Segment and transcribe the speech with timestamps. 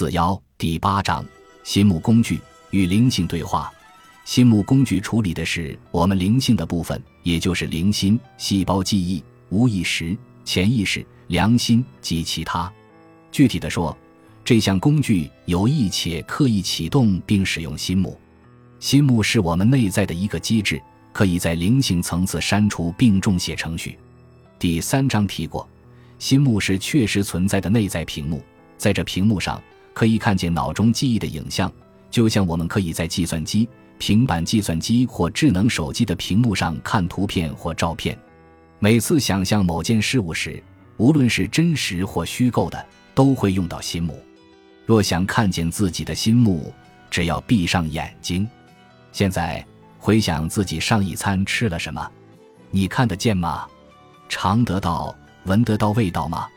[0.00, 1.22] 四幺第八章：
[1.62, 3.70] 心目工具与灵性对话。
[4.24, 12.72] 心目工具处理的是我们灵性的部分，也就是灵心、细胞记忆、无意识、潜意识、良心及其他。
[13.30, 13.94] 具体的说，
[14.42, 18.18] 这项工具有意且刻意启动并使用心目。
[18.78, 20.80] 心目是我们内在的一个机制，
[21.12, 23.98] 可以在灵性层次删除并重写程序。
[24.58, 25.68] 第三章提过，
[26.18, 28.42] 心目是确实存在的内在屏幕。
[28.78, 29.62] 在这屏幕上，
[30.00, 31.70] 可以看见脑中记忆的影像，
[32.10, 33.68] 就像我们可以在计算机、
[33.98, 38.18] 平板计算机或智能手机的屏幕上看图片或照片。
[38.78, 40.62] 每次想象某件事物时，
[40.96, 42.82] 无论是真实或虚构的，
[43.14, 44.18] 都会用到心目。
[44.86, 46.72] 若想看见自己的心目，
[47.10, 48.48] 只要闭上眼睛。
[49.12, 49.62] 现在
[49.98, 52.10] 回想自己上一餐吃了什么，
[52.70, 53.66] 你看得见吗？
[54.30, 56.48] 尝得到、闻得到味道吗？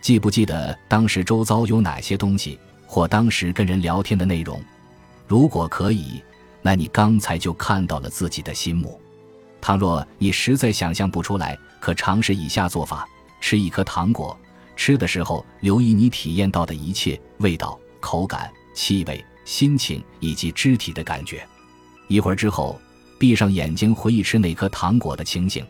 [0.00, 2.58] 记不记得当时周遭有哪些东西，
[2.90, 4.60] 或当时跟人聊天的内容？
[5.28, 6.20] 如果可以，
[6.60, 9.00] 那你刚才就看到了自己的心目。
[9.60, 13.06] 倘若你实在想象不出来，可尝试以下做法：
[13.40, 14.36] 吃一颗糖果，
[14.74, 21.46] 吃的时候留意你体验到的一切味道、口感、气味、心情以及肢体的感觉。
[22.08, 22.76] 一会儿之后，
[23.20, 25.64] 闭上眼睛回忆吃那颗糖果的情形。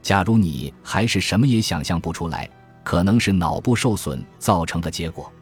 [0.00, 2.48] 假如你还是什么也想象不出来。
[2.84, 5.32] 可能是脑部受损造成的结果，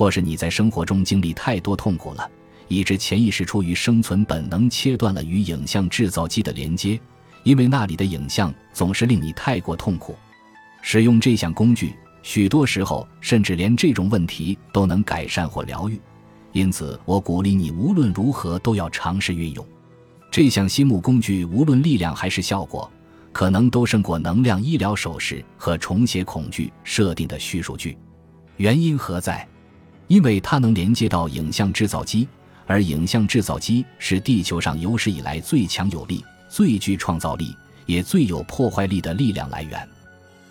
[0.00, 2.26] 或是你在生活中经历太多痛苦了，
[2.68, 6.98] 以致潜意识出于生存本能切断了与影像制造机的连接，
[7.42, 10.16] 因为那里的影像总是令你太过痛苦。
[10.80, 16.00] 使用这项工具，许多时候甚至连这种问题都能改善或疗愈，
[16.52, 19.66] 因此我鼓励你无论如何都要尝试运用
[20.30, 22.90] 这项心目工具，无论力量还是效果。
[23.32, 27.98] 可能都胜过能量医疗手势和重写恐惧设定的叙述句，
[28.56, 29.46] 原因何在？
[30.10, 32.26] 因为它能连接到影像制造机，
[32.66, 39.88] 而影像制造机是地球上有史以来最强有力、最具创造力，也最有破坏力的力量来源。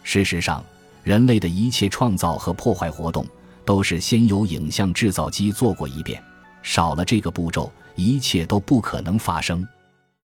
[0.02, 0.64] 事实上，
[1.04, 3.28] 人类的一切创造和破坏活动
[3.66, 6.24] 都是先由影像制造机做过一遍，
[6.64, 9.68] 少了这个步骤，一切都不可能发生。